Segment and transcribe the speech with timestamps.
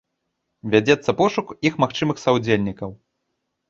[0.75, 3.01] Вядзецца пошук іх магчымых саўдзельнікаў.